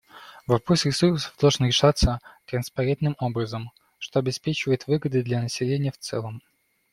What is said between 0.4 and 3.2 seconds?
Вопрос ресурсов должен решаться транспарентным